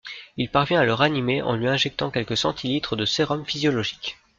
Il 0.35 0.49
parvient 0.49 0.79
à 0.79 0.83
le 0.83 0.95
ranimer 0.95 1.43
en 1.43 1.53
lui 1.55 1.67
injectant 1.67 2.09
quelques 2.09 2.35
centilitres 2.35 2.95
de 2.95 3.05
sérum 3.05 3.45
physiologique. 3.45 4.17